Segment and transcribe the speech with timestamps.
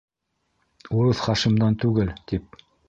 [1.01, 2.63] Урыҫ Хашимдан түгел, тип.